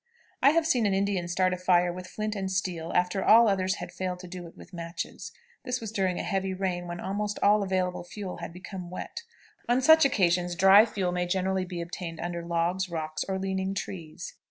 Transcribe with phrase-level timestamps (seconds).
[0.41, 3.91] I have seen an Indian start a fire with flint and steel after others had
[3.91, 5.31] failed to do it with matches.
[5.63, 9.21] This was during a heavy rain, when almost all available fuel had become wet.
[9.69, 14.33] On such occasions dry fuel may generally be obtained under logs, rocks, or leaning trees.